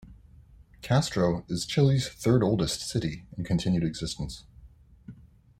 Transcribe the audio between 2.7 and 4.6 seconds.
city in continued existence.